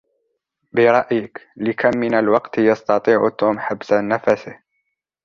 [0.71, 4.59] برأيك، لكَم من الوقت يستطيع توم حبس نفَسه؟